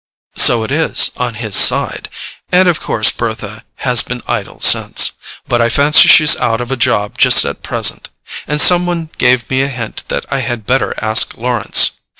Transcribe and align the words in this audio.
"So 0.35 0.63
it 0.63 0.71
is, 0.71 1.11
on 1.17 1.35
his 1.35 1.55
side. 1.55 2.09
And 2.51 2.67
of 2.67 2.79
course 2.79 3.11
Bertha 3.11 3.63
has 3.85 4.01
been 4.01 4.23
idle 4.27 4.59
since. 4.59 5.11
But 5.47 5.61
I 5.61 5.69
fancy 5.69 6.07
she's 6.07 6.35
out 6.37 6.59
of 6.59 6.71
a 6.71 6.75
job 6.75 7.19
just 7.19 7.45
at 7.45 7.61
present—and 7.61 8.59
some 8.59 8.87
one 8.87 9.11
gave 9.19 9.47
me 9.51 9.61
a 9.61 9.67
hint 9.67 10.03
that 10.07 10.25
I 10.31 10.39
had 10.39 10.65
better 10.65 10.95
ask 11.03 11.37
Lawrence. 11.37 11.91